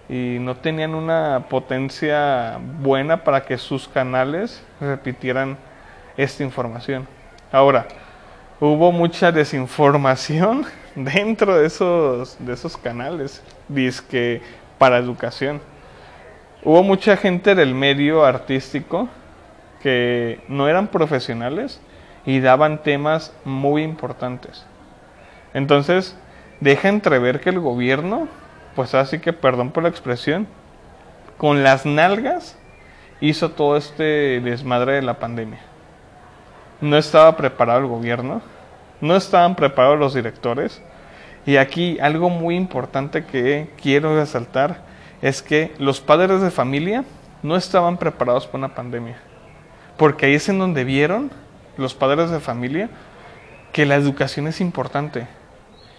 y 0.08 0.38
no 0.40 0.58
tenían 0.58 0.94
una 0.94 1.46
potencia 1.50 2.60
buena 2.82 3.24
para 3.24 3.46
que 3.46 3.58
sus 3.58 3.88
canales 3.88 4.64
repitieran 4.80 5.58
esta 6.18 6.44
información. 6.44 7.08
Ahora, 7.53 7.86
hubo 8.62 8.93
mucha 8.93 9.34
desinformación 9.34 10.65
dentro 10.96 11.58
de 11.58 11.67
esos, 11.67 12.38
de 12.39 12.53
esos 12.53 12.77
canales, 12.77 13.43
disque 13.67 14.41
para 14.77 14.98
educación. 14.98 15.60
Hubo 16.63 16.81
mucha 16.81 17.17
gente 17.17 17.53
del 17.53 17.75
medio 17.75 18.24
artístico 18.24 19.10
que 19.84 20.39
no 20.48 20.70
eran 20.70 20.88
profesionales 20.88 21.81
y 22.25 22.39
daban 22.39 22.84
temas 22.84 23.34
muy 23.43 23.84
importantes. 23.84 24.65
Entonces, 25.53 26.15
deja 26.62 26.88
entrever 26.88 27.41
que 27.41 27.50
el 27.50 27.60
gobierno, 27.60 28.29
pues 28.75 28.96
así 28.96 29.20
que 29.20 29.34
perdón 29.34 29.72
por 29.72 29.84
la 29.84 29.89
expresión, 29.89 30.48
con 31.38 31.63
las 31.63 31.86
nalgas 31.86 32.58
hizo 33.20 33.51
todo 33.51 33.75
este 33.75 34.39
desmadre 34.39 34.93
de 34.93 35.01
la 35.01 35.20
pandemia 35.20 35.71
no 36.82 36.98
estaba 36.98 37.38
preparado 37.38 37.80
el 37.80 37.88
gobierno, 37.88 38.42
no 39.00 39.16
estaban 39.16 39.56
preparados 39.56 40.00
los 40.00 40.14
directores. 40.14 40.82
Y 41.46 41.58
aquí 41.58 41.98
algo 42.00 42.30
muy 42.30 42.56
importante 42.56 43.26
que 43.26 43.70
quiero 43.82 44.16
resaltar 44.16 44.84
es 45.22 45.42
que 45.42 45.74
los 45.80 46.02
padres 46.02 46.42
de 46.42 46.52
familia 46.52 47.04
no 47.44 47.56
estaban 47.56 47.98
preparados 47.98 48.46
para 48.46 48.66
una 48.66 48.76
pandemia. 48.76 49.18
porque 49.98 50.26
ahí 50.26 50.34
es 50.34 50.50
en 50.50 50.58
donde 50.58 50.84
vieron 50.84 51.30
los 51.78 51.94
padres 51.94 52.32
de 52.32 52.40
familia 52.40 52.90
que 53.72 53.86
la 53.86 53.96
educación 53.96 54.48
es 54.48 54.60
importante. 54.60 55.28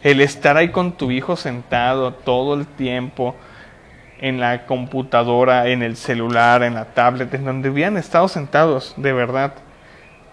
El 0.03 0.21
estar 0.21 0.57
ahí 0.57 0.71
con 0.71 0.93
tu 0.93 1.13
hijo 1.13 1.37
sentado 1.37 2.13
todo 2.13 2.55
el 2.55 2.67
tiempo 2.67 3.37
en 4.21 4.41
la 4.41 4.67
computadora, 4.67 5.69
en 5.69 5.83
el 5.83 5.97
celular, 5.97 6.65
en 6.65 6.75
la 6.75 6.87
tablet, 6.87 7.33
en 7.35 7.45
donde 7.45 7.71
hubieran 7.71 7.97
estado 7.97 8.27
sentados, 8.27 8.95
de 8.97 9.13
verdad. 9.13 9.55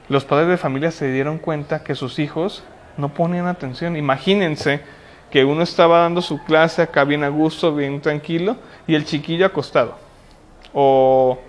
Los 0.09 0.25
padres 0.25 0.47
de 0.47 0.57
familia 0.57 0.91
se 0.91 1.11
dieron 1.11 1.37
cuenta 1.37 1.83
que 1.83 1.93
sus 1.93 2.17
hijos 2.17 2.63
no 2.97 3.09
ponían 3.09 3.45
atención. 3.45 3.95
Imagínense 3.95 4.81
que 5.29 5.45
uno 5.45 5.61
estaba 5.61 5.99
dando 5.99 6.21
su 6.21 6.43
clase 6.43 6.81
acá 6.81 7.03
bien 7.03 7.23
a 7.23 7.29
gusto, 7.29 7.75
bien 7.75 8.01
tranquilo, 8.01 8.57
y 8.87 8.95
el 8.95 9.05
chiquillo 9.05 9.45
acostado. 9.45 9.97
O 10.73 11.39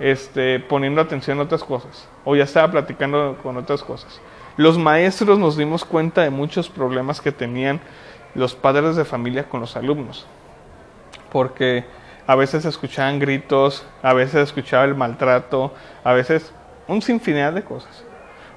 este, 0.00 0.58
poniendo 0.58 1.00
atención 1.00 1.38
a 1.38 1.42
otras 1.42 1.62
cosas. 1.62 2.08
O 2.24 2.34
ya 2.34 2.44
estaba 2.44 2.70
platicando 2.72 3.38
con 3.42 3.56
otras 3.56 3.82
cosas. 3.82 4.20
Los 4.56 4.76
maestros 4.76 5.38
nos 5.38 5.56
dimos 5.56 5.84
cuenta 5.84 6.22
de 6.22 6.30
muchos 6.30 6.68
problemas 6.68 7.20
que 7.20 7.30
tenían 7.30 7.80
los 8.34 8.56
padres 8.56 8.96
de 8.96 9.04
familia 9.04 9.48
con 9.48 9.60
los 9.60 9.76
alumnos. 9.76 10.26
Porque 11.30 11.84
a 12.26 12.34
veces 12.34 12.64
escuchaban 12.64 13.20
gritos, 13.20 13.86
a 14.02 14.12
veces 14.14 14.42
escuchaba 14.42 14.84
el 14.84 14.96
maltrato, 14.96 15.72
a 16.02 16.12
veces 16.12 16.52
un 16.90 17.02
sinfinidad 17.02 17.52
de 17.52 17.62
cosas. 17.62 18.04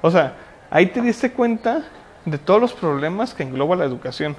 O 0.02 0.10
sea, 0.10 0.34
ahí 0.70 0.86
te 0.86 1.00
diste 1.00 1.32
cuenta 1.32 1.84
de 2.24 2.38
todos 2.38 2.60
los 2.60 2.72
problemas 2.72 3.34
que 3.34 3.42
engloba 3.42 3.76
la 3.76 3.84
educación, 3.84 4.36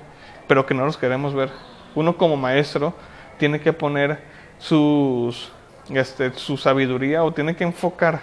pero 0.48 0.66
que 0.66 0.74
no 0.74 0.86
los 0.86 0.98
queremos 0.98 1.34
ver. 1.34 1.50
Uno 1.96 2.18
como 2.18 2.36
maestro 2.36 2.94
tiene 3.38 3.60
que 3.60 3.74
poner 3.74 4.20
sus, 4.58 5.52
este, 5.90 6.34
su 6.34 6.58
sabiduría 6.58 7.24
o 7.24 7.32
tiene 7.32 7.56
que 7.56 7.64
enfocar 7.64 8.20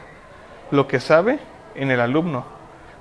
lo 0.71 0.87
que 0.87 1.01
sabe 1.01 1.39
en 1.75 1.91
el 1.91 2.01
alumno. 2.01 2.45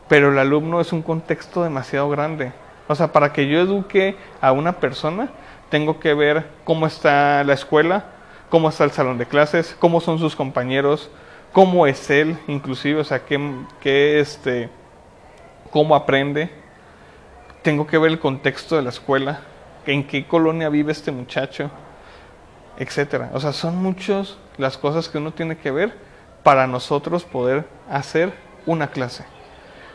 Pero 0.07 0.31
el 0.31 0.39
alumno 0.39 0.81
es 0.81 0.93
un 0.93 1.01
contexto 1.01 1.63
demasiado 1.63 2.09
grande. 2.09 2.51
O 2.87 2.95
sea, 2.95 3.11
para 3.11 3.31
que 3.31 3.47
yo 3.47 3.59
eduque 3.59 4.15
a 4.41 4.51
una 4.51 4.73
persona, 4.73 5.29
tengo 5.69 5.99
que 5.99 6.13
ver 6.13 6.47
cómo 6.63 6.85
está 6.85 7.43
la 7.43 7.53
escuela, 7.53 8.05
cómo 8.49 8.69
está 8.69 8.83
el 8.83 8.91
salón 8.91 9.17
de 9.17 9.25
clases, 9.25 9.75
cómo 9.79 10.01
son 10.01 10.19
sus 10.19 10.35
compañeros, 10.35 11.09
cómo 11.51 11.87
es 11.87 12.09
él, 12.09 12.37
inclusive, 12.47 13.01
o 13.01 13.03
sea, 13.03 13.25
qué, 13.25 13.39
qué 13.79 14.19
este, 14.19 14.69
cómo 15.69 15.95
aprende. 15.95 16.49
Tengo 17.61 17.85
que 17.85 17.97
ver 17.97 18.11
el 18.11 18.19
contexto 18.19 18.75
de 18.75 18.81
la 18.81 18.89
escuela, 18.89 19.41
en 19.85 20.05
qué 20.05 20.25
colonia 20.25 20.69
vive 20.69 20.91
este 20.91 21.11
muchacho, 21.11 21.69
etcétera. 22.77 23.29
O 23.33 23.39
sea, 23.39 23.53
son 23.53 23.77
muchas 23.77 24.37
las 24.57 24.77
cosas 24.77 25.09
que 25.09 25.17
uno 25.17 25.31
tiene 25.31 25.57
que 25.57 25.71
ver 25.71 25.95
para 26.43 26.67
nosotros 26.67 27.23
poder 27.23 27.65
hacer 27.89 28.33
una 28.65 28.87
clase. 28.87 29.25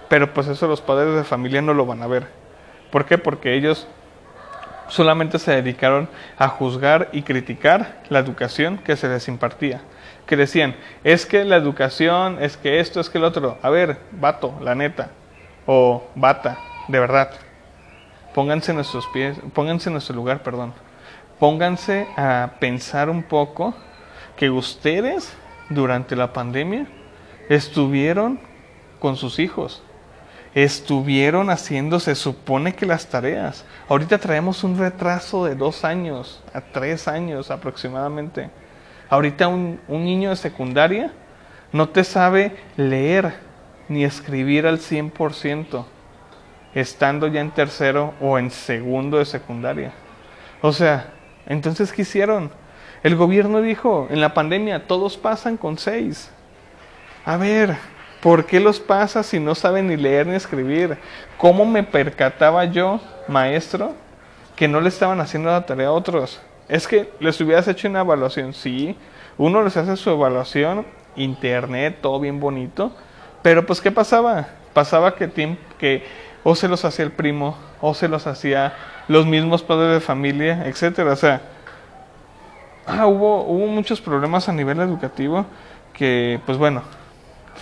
Pero 0.08 0.32
pues 0.32 0.46
eso 0.46 0.68
los 0.68 0.80
padres 0.80 1.14
de 1.14 1.24
familia 1.24 1.62
no 1.62 1.74
lo 1.74 1.86
van 1.86 2.02
a 2.02 2.06
ver. 2.06 2.28
¿Por 2.90 3.04
qué? 3.04 3.18
Porque 3.18 3.54
ellos 3.54 3.88
solamente 4.88 5.38
se 5.40 5.50
dedicaron 5.50 6.08
a 6.38 6.48
juzgar 6.48 7.08
y 7.12 7.22
criticar 7.22 8.02
la 8.08 8.20
educación 8.20 8.78
que 8.78 8.96
se 8.96 9.08
les 9.08 9.26
impartía. 9.26 9.80
Que 10.26 10.36
decían, 10.36 10.76
es 11.04 11.24
que 11.24 11.44
la 11.44 11.56
educación, 11.56 12.42
es 12.42 12.56
que 12.56 12.80
esto, 12.80 13.00
es 13.00 13.08
que 13.08 13.18
el 13.18 13.24
otro. 13.24 13.58
A 13.62 13.70
ver, 13.70 13.98
vato, 14.12 14.58
la 14.60 14.74
neta. 14.74 15.10
O 15.66 16.04
bata, 16.14 16.58
de 16.88 16.98
verdad. 16.98 17.30
Pónganse 18.34 18.72
en 18.72 18.76
nuestros 18.76 19.06
pies, 19.08 19.38
pónganse 19.54 19.88
en 19.88 19.94
nuestro 19.94 20.14
lugar, 20.14 20.42
perdón. 20.42 20.74
Pónganse 21.38 22.06
a 22.16 22.52
pensar 22.60 23.08
un 23.08 23.22
poco 23.22 23.74
que 24.36 24.50
ustedes 24.50 25.34
durante 25.70 26.16
la 26.16 26.32
pandemia 26.32 26.86
estuvieron 27.48 28.40
con 28.98 29.16
sus 29.16 29.38
hijos 29.38 29.82
estuvieron 30.56 31.50
haciendo, 31.50 32.00
se 32.00 32.14
supone 32.14 32.74
que 32.74 32.86
las 32.86 33.08
tareas. 33.08 33.66
Ahorita 33.90 34.16
traemos 34.16 34.64
un 34.64 34.78
retraso 34.78 35.44
de 35.44 35.54
dos 35.54 35.84
años 35.84 36.42
a 36.54 36.62
tres 36.62 37.08
años 37.08 37.50
aproximadamente. 37.50 38.48
Ahorita 39.08 39.48
un, 39.48 39.80
un 39.88 40.04
niño 40.04 40.30
de 40.30 40.36
secundaria 40.36 41.12
no 41.72 41.88
te 41.88 42.04
sabe 42.04 42.56
leer 42.76 43.34
ni 43.88 44.04
escribir 44.04 44.66
al 44.66 44.78
100%, 44.78 45.84
estando 46.74 47.26
ya 47.28 47.40
en 47.40 47.50
tercero 47.50 48.14
o 48.20 48.38
en 48.38 48.50
segundo 48.50 49.18
de 49.18 49.24
secundaria. 49.24 49.92
O 50.62 50.72
sea, 50.72 51.12
entonces, 51.46 51.92
¿qué 51.92 52.02
hicieron? 52.02 52.50
El 53.02 53.14
gobierno 53.14 53.60
dijo, 53.60 54.08
en 54.10 54.20
la 54.20 54.34
pandemia 54.34 54.86
todos 54.86 55.16
pasan 55.16 55.56
con 55.56 55.78
seis. 55.78 56.30
A 57.24 57.36
ver, 57.36 57.76
¿Por 58.26 58.46
qué 58.46 58.58
los 58.58 58.80
pasa 58.80 59.22
si 59.22 59.38
no 59.38 59.54
saben 59.54 59.86
ni 59.86 59.96
leer 59.96 60.26
ni 60.26 60.34
escribir? 60.34 60.98
¿Cómo 61.36 61.64
me 61.64 61.82
percataba 61.82 62.64
yo, 62.64 63.00
maestro, 63.28 63.94
que 64.56 64.66
no 64.66 64.80
le 64.80 64.88
estaban 64.88 65.20
haciendo 65.20 65.50
la 65.50 65.64
tarea 65.64 65.88
a 65.88 65.92
otros? 65.92 66.40
Es 66.68 66.88
que 66.88 67.12
les 67.20 67.40
hubieras 67.40 67.68
hecho 67.68 67.88
una 67.88 68.00
evaluación, 68.00 68.52
sí. 68.52 68.96
Uno 69.38 69.62
les 69.62 69.76
hace 69.76 69.96
su 69.96 70.10
evaluación, 70.10 70.86
internet, 71.14 71.98
todo 72.00 72.18
bien 72.20 72.40
bonito. 72.40 72.92
Pero 73.42 73.64
pues, 73.66 73.80
¿qué 73.80 73.92
pasaba? 73.92 74.48
Pasaba 74.72 75.14
que, 75.14 75.56
que 75.78 76.04
o 76.42 76.54
se 76.54 76.68
los 76.68 76.84
hacía 76.84 77.04
el 77.04 77.12
primo, 77.12 77.56
o 77.80 77.94
se 77.94 78.08
los 78.08 78.26
hacía 78.26 78.74
los 79.08 79.26
mismos 79.26 79.62
padres 79.62 79.94
de 79.94 80.00
familia, 80.00 80.66
etcétera. 80.66 81.12
O 81.12 81.16
sea, 81.16 81.40
ah, 82.86 83.06
hubo, 83.06 83.42
hubo 83.42 83.66
muchos 83.66 84.00
problemas 84.00 84.48
a 84.48 84.52
nivel 84.52 84.80
educativo 84.80 85.46
que, 85.92 86.40
pues 86.46 86.58
bueno, 86.58 86.82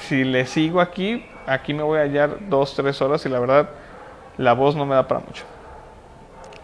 si 0.08 0.24
le 0.24 0.46
sigo 0.46 0.80
aquí, 0.80 1.24
aquí 1.46 1.72
me 1.74 1.82
voy 1.82 1.98
a 1.98 2.02
hallar 2.02 2.48
dos, 2.48 2.74
tres 2.74 3.00
horas 3.00 3.24
y 3.26 3.28
la 3.28 3.38
verdad 3.38 3.68
la 4.36 4.52
voz 4.52 4.74
no 4.74 4.86
me 4.86 4.94
da 4.94 5.06
para 5.06 5.20
mucho. 5.20 5.44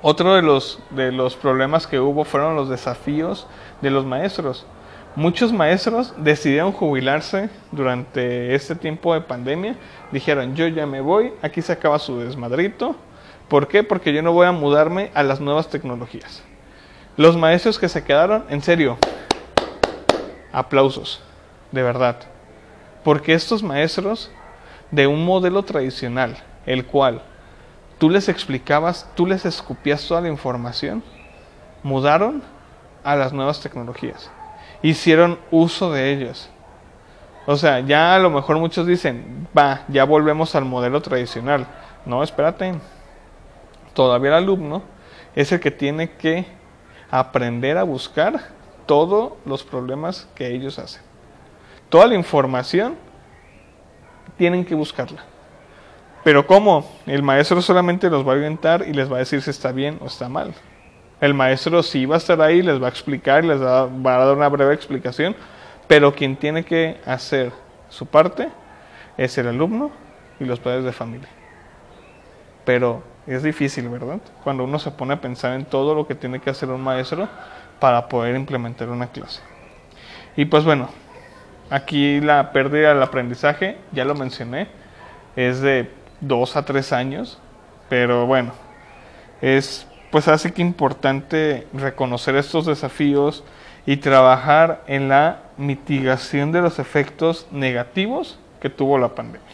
Otro 0.03 0.35
de 0.35 0.41
los, 0.41 0.79
de 0.91 1.13
los 1.13 1.37
problemas 1.37 1.87
que 1.87 2.01
hubo 2.01 2.25
fueron 2.25 2.57
los 2.57 2.71
desafíos 2.71 3.47
de 3.83 3.91
los 3.91 4.07
maestros. 4.07 4.65
Muchos 5.15 5.53
maestros 5.53 6.15
decidieron 6.17 6.73
jubilarse 6.73 7.51
durante 7.71 8.55
este 8.55 8.75
tiempo 8.77 9.13
de 9.13 9.21
pandemia. 9.21 9.77
Dijeron, 10.11 10.55
yo 10.55 10.67
ya 10.69 10.87
me 10.87 11.03
voy, 11.03 11.35
aquí 11.43 11.61
se 11.61 11.73
acaba 11.73 11.99
su 11.99 12.19
desmadrito. 12.19 12.97
¿Por 13.49 13.69
qué? 13.69 13.83
Porque 13.83 14.15
yo 14.15 14.23
no 14.23 14.33
voy 14.33 14.47
a 14.47 14.53
mudarme 14.53 15.11
a 15.13 15.23
las 15.23 15.41
nuevas 15.41 15.69
tecnologías. 15.69 16.43
Los 17.19 17.37
maestros 17.37 17.79
que 17.79 17.89
se 17.91 18.03
quedaron, 18.03 18.47
en 18.49 18.63
serio, 18.63 18.97
aplausos, 20.53 21.21
de 21.73 21.83
verdad. 21.83 22.17
Porque 23.05 23.35
estos 23.35 23.63
maestros 23.63 24.31
de 24.91 25.07
un 25.07 25.27
modelo 25.27 25.63
tradicional, 25.63 26.37
el 26.65 26.87
cual 26.87 27.23
tú 28.01 28.09
les 28.09 28.31
explicabas, 28.31 29.07
tú 29.15 29.27
les 29.27 29.45
escupías 29.45 30.09
toda 30.09 30.23
la 30.23 30.29
información, 30.29 31.05
mudaron 31.83 32.43
a 33.05 33.15
las 33.15 33.35
nuevas 33.35 33.61
tecnologías. 33.61 34.31
Hicieron 34.81 35.39
uso 35.51 35.93
de 35.93 36.11
ellas. 36.11 36.49
O 37.47 37.57
sea, 37.57 37.81
ya 37.81 38.15
a 38.15 38.19
lo 38.19 38.31
mejor 38.31 38.59
muchos 38.59 38.87
dicen, 38.87 39.47
va, 39.57 39.83
ya 39.89 40.05
volvemos 40.05 40.55
al 40.55 40.65
modelo 40.65 41.03
tradicional. 41.03 41.67
No, 42.07 42.23
espérate. 42.23 42.75
Todavía 43.93 44.31
el 44.31 44.37
alumno 44.37 44.83
es 45.35 45.53
el 45.53 45.61
que 45.61 45.71
tiene 45.71 46.13
que 46.13 46.47
aprender 47.11 47.77
a 47.77 47.83
buscar 47.83 48.49
todos 48.87 49.35
los 49.45 49.63
problemas 49.63 50.27
que 50.35 50.47
ellos 50.55 50.79
hacen. 50.79 51.03
Toda 51.91 52.07
la 52.07 52.15
información 52.15 52.97
tienen 54.39 54.65
que 54.65 54.75
buscarla. 54.75 55.23
Pero 56.25 56.47
¿cómo? 56.47 56.91
El 57.07 57.23
maestro 57.23 57.63
solamente 57.63 58.11
los 58.11 58.27
va 58.27 58.33
a 58.33 58.37
orientar 58.37 58.85
y 58.87 58.93
les 58.93 59.11
va 59.11 59.17
a 59.17 59.19
decir 59.21 59.41
si 59.43 59.51
está 59.51 59.73
bien 59.73 59.99
o 60.01 60.07
está 60.07 60.29
mal. 60.29 60.55
El 61.21 61.35
maestro 61.35 61.83
sí 61.83 62.07
va 62.07 62.17
a 62.17 62.19
estar 62.19 62.41
ahí, 62.41 62.63
les 62.63 62.81
va 62.81 62.87
a 62.87 62.91
explicar, 62.91 63.45
les 63.45 63.63
va, 63.63 63.83
a 63.83 64.25
dar 64.25 64.37
una 64.37 64.49
breve 64.49 64.75
explicación, 64.75 65.35
pero 65.87 66.15
quien 66.15 66.37
tiene 66.37 66.65
que 66.65 66.99
hacer 67.05 67.53
su 67.89 68.07
parte 68.07 68.49
es 69.17 69.37
el 69.39 69.49
alumno 69.49 69.91
y 70.39 70.45
los 70.45 70.61
padres 70.61 70.85
de 70.85 70.93
familia. 70.93 71.29
Pero 72.65 73.03
es 73.27 73.43
difícil, 73.43 73.89
¿verdad? 73.89 74.21
Cuando 74.45 74.65
uno 74.65 74.79
se 74.79 74.91
pone 74.91 75.15
a 75.15 75.21
pensar 75.21 75.55
en 75.55 75.65
todo 75.65 75.95
lo 75.95 76.07
que 76.07 76.15
tiene 76.15 76.41
que 76.41 76.51
hacer 76.51 76.71
un 76.71 76.81
maestro 76.81 77.29
para 77.79 78.09
poder 78.09 78.37
implementar 78.37 78.89
una 78.89 79.09
clase. 79.09 79.41
Y 80.37 80.45
pues 80.45 80.65
bueno, 80.65 80.89
Aquí 81.71 82.21
la 82.21 82.51
pérdida 82.51 82.93
del 82.93 83.03
aprendizaje, 83.03 83.77
ya 83.93 84.05
lo 84.05 84.17
mencioné, 84.17 84.67
es 85.37 85.61
de 85.61 85.89
dos 86.21 86.57
a 86.57 86.65
tres 86.65 86.93
años, 86.93 87.39
pero 87.89 88.27
bueno, 88.27 88.53
es 89.41 89.87
pues 90.11 90.27
hace 90.27 90.53
que 90.53 90.63
importante 90.63 91.69
reconocer 91.73 92.35
estos 92.35 92.67
desafíos 92.67 93.45
y 93.87 93.99
trabajar 93.99 94.83
en 94.87 95.09
la 95.09 95.43
mitigación 95.57 96.53
de 96.53 96.61
los 96.61 96.79
efectos 96.79 97.47
negativos 97.53 98.39
que 98.61 98.71
tuvo 98.71 98.99
la 98.99 99.15
pandemia. 99.15 99.47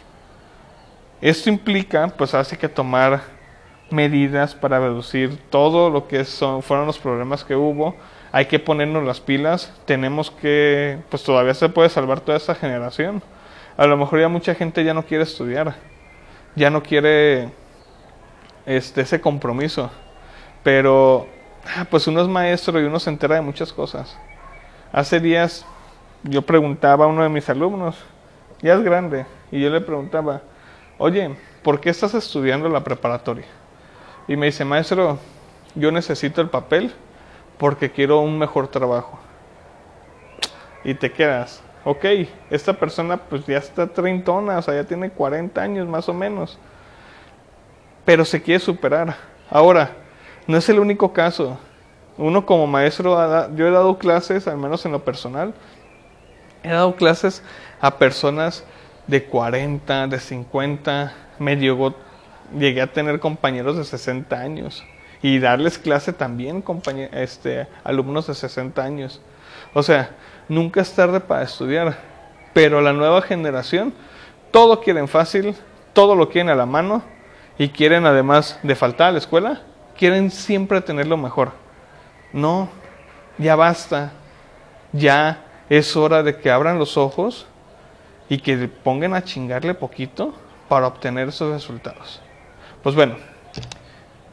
Esto 1.21 1.49
implica, 1.49 2.07
pues 2.09 2.33
hace 2.33 2.57
que 2.57 2.69
tomar 2.69 3.21
medidas 3.89 4.53
para 4.53 4.79
reducir 4.79 5.37
todo 5.49 5.89
lo 5.89 6.07
que 6.07 6.25
son, 6.25 6.61
fueron 6.61 6.85
los 6.85 6.99
problemas 6.99 7.43
que 7.43 7.55
hubo, 7.55 7.95
hay 8.31 8.45
que 8.45 8.59
ponernos 8.59 9.03
las 9.05 9.19
pilas, 9.19 9.73
tenemos 9.85 10.29
que, 10.29 10.99
pues 11.09 11.23
todavía 11.23 11.53
se 11.53 11.69
puede 11.69 11.89
salvar 11.89 12.19
toda 12.19 12.37
esta 12.37 12.55
generación, 12.55 13.21
A 13.77 13.85
lo 13.85 13.95
mejor 13.95 14.19
ya 14.19 14.27
mucha 14.27 14.55
gente 14.55 14.83
ya 14.83 14.95
no 14.95 15.05
quiere 15.05 15.23
estudiar, 15.23 15.75
ya 16.57 16.71
no 16.71 16.81
quiere 16.81 17.51
este, 18.65 19.01
ese 19.01 19.21
compromiso, 19.21 19.91
pero 20.63 21.27
ah, 21.75 21.85
pues 21.89 22.07
uno 22.07 22.19
es 22.19 22.27
maestro 22.27 22.81
y 22.81 22.85
uno 22.85 22.99
se 22.99 23.11
entera 23.11 23.35
de 23.35 23.41
muchas 23.41 23.71
cosas. 23.71 24.17
Hace 24.91 25.19
días 25.19 25.65
yo 26.23 26.41
preguntaba 26.41 27.05
a 27.05 27.07
uno 27.07 27.21
de 27.21 27.29
mis 27.29 27.47
alumnos, 27.47 27.95
ya 28.59 28.73
es 28.73 28.81
grande, 28.81 29.27
y 29.51 29.61
yo 29.61 29.69
le 29.69 29.81
preguntaba, 29.81 30.41
oye, 30.97 31.37
¿por 31.61 31.79
qué 31.79 31.91
estás 31.91 32.15
estudiando 32.15 32.67
la 32.69 32.83
preparatoria? 32.83 33.45
Y 34.27 34.35
me 34.35 34.47
dice, 34.47 34.65
maestro, 34.65 35.19
yo 35.75 35.91
necesito 35.91 36.41
el 36.41 36.49
papel 36.49 36.91
porque 37.59 37.91
quiero 37.91 38.19
un 38.19 38.39
mejor 38.39 38.67
trabajo. 38.67 39.19
Y 40.83 40.95
te 40.95 41.11
quedas, 41.11 41.61
ok, 41.87 42.05
esta 42.49 42.73
persona 42.73 43.15
pues 43.15 43.45
ya 43.45 43.59
está 43.59 43.87
treintona, 43.87 44.57
o 44.57 44.61
sea, 44.61 44.73
ya 44.73 44.83
tiene 44.83 45.09
40 45.09 45.61
años 45.61 45.87
más 45.87 46.09
o 46.09 46.13
menos, 46.13 46.59
pero 48.03 48.25
se 48.25 48.41
quiere 48.41 48.59
superar. 48.59 49.15
Ahora, 49.49 49.91
no 50.47 50.57
es 50.57 50.67
el 50.67 50.79
único 50.79 51.13
caso. 51.13 51.57
Uno 52.17 52.45
como 52.45 52.67
maestro, 52.67 53.15
yo 53.55 53.67
he 53.67 53.71
dado 53.71 53.97
clases, 53.97 54.49
al 54.49 54.57
menos 54.57 54.85
en 54.85 54.91
lo 54.91 55.05
personal, 55.05 55.53
he 56.61 56.69
dado 56.69 56.93
clases 56.97 57.41
a 57.79 57.97
personas 57.97 58.65
de 59.07 59.23
40, 59.23 60.07
de 60.07 60.19
50, 60.19 61.13
me 61.39 61.55
llegó, 61.55 61.95
llegué 62.53 62.81
a 62.81 62.91
tener 62.91 63.21
compañeros 63.21 63.77
de 63.77 63.85
60 63.85 64.37
años 64.37 64.83
y 65.21 65.39
darles 65.39 65.77
clase 65.77 66.11
también 66.11 66.61
este, 67.13 67.65
alumnos 67.85 68.27
de 68.27 68.33
60 68.33 68.83
años. 68.83 69.21
O 69.73 69.83
sea, 69.83 70.09
nunca 70.47 70.81
es 70.81 70.93
tarde 70.93 71.19
para 71.19 71.43
estudiar, 71.43 71.97
pero 72.53 72.81
la 72.81 72.93
nueva 72.93 73.21
generación, 73.21 73.93
todo 74.51 74.81
quieren 74.81 75.07
fácil, 75.07 75.55
todo 75.93 76.15
lo 76.15 76.29
quieren 76.29 76.49
a 76.49 76.55
la 76.55 76.65
mano 76.65 77.03
y 77.57 77.69
quieren 77.69 78.05
además 78.05 78.59
de 78.63 78.75
faltar 78.75 79.09
a 79.09 79.11
la 79.13 79.17
escuela, 79.17 79.61
quieren 79.97 80.31
siempre 80.31 80.81
tener 80.81 81.07
lo 81.07 81.17
mejor. 81.17 81.51
No, 82.33 82.69
ya 83.37 83.55
basta, 83.55 84.11
ya 84.91 85.43
es 85.69 85.95
hora 85.95 86.23
de 86.23 86.37
que 86.37 86.51
abran 86.51 86.79
los 86.79 86.97
ojos 86.97 87.47
y 88.29 88.39
que 88.39 88.57
pongan 88.67 89.13
a 89.13 89.23
chingarle 89.23 89.73
poquito 89.73 90.33
para 90.67 90.87
obtener 90.87 91.29
esos 91.29 91.53
resultados. 91.53 92.21
Pues 92.83 92.95
bueno, 92.95 93.15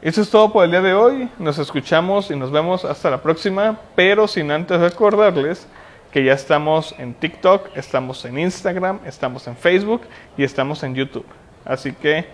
eso 0.01 0.21
es 0.21 0.29
todo 0.29 0.51
por 0.51 0.65
el 0.65 0.71
día 0.71 0.81
de 0.81 0.93
hoy. 0.93 1.29
Nos 1.39 1.57
escuchamos 1.57 2.29
y 2.29 2.35
nos 2.35 2.51
vemos 2.51 2.85
hasta 2.85 3.09
la 3.09 3.21
próxima, 3.21 3.79
pero 3.95 4.27
sin 4.27 4.51
antes 4.51 4.79
recordarles 4.79 5.67
que 6.15 6.23
ya 6.23 6.31
estamos 6.31 6.95
en 6.97 7.13
TikTok, 7.13 7.75
estamos 7.75 8.23
en 8.23 8.39
Instagram, 8.39 9.01
estamos 9.05 9.45
en 9.47 9.57
Facebook 9.57 10.03
y 10.37 10.45
estamos 10.45 10.81
en 10.83 10.95
YouTube. 10.95 11.25
Así 11.65 11.91
que 11.91 12.25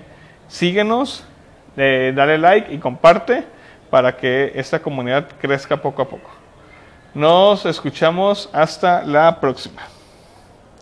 síguenos, 0.47 1.25
eh, 1.75 2.13
dale 2.15 2.37
like 2.37 2.71
y 2.71 2.77
comparte 2.77 3.43
para 3.89 4.15
que 4.15 4.51
esta 4.53 4.79
comunidad 4.79 5.29
crezca 5.41 5.81
poco 5.81 6.03
a 6.03 6.07
poco. 6.07 6.29
Nos 7.15 7.65
escuchamos 7.65 8.51
hasta 8.53 9.01
la 9.01 9.39
próxima. 9.39 9.81